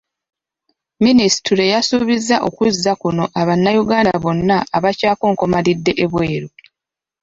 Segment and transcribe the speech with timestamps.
[1.05, 6.49] Minisitule yasuubizza okuzza kuno Abanayuganda bonna abakyakonkomalidde ebweru.